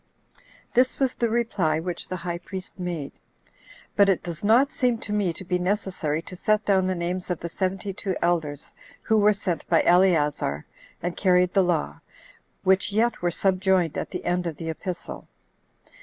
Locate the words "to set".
6.23-6.65